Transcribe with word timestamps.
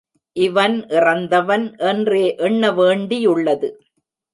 இவன் 0.35 0.77
இறந்தவன் 0.89 1.75
என்றே 1.91 2.35
எண்ண 2.39 2.71
வேண்டியுள்ளது. 2.71 3.69